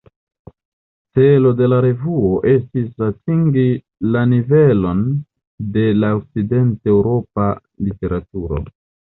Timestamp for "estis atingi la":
2.53-4.25